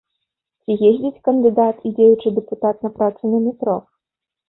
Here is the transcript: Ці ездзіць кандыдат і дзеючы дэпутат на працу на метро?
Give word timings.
Ці 0.63 0.77
ездзіць 0.89 1.21
кандыдат 1.27 1.85
і 1.87 1.93
дзеючы 2.01 2.35
дэпутат 2.41 2.75
на 2.89 2.95
працу 2.99 3.33
на 3.37 3.47
метро? 3.49 3.81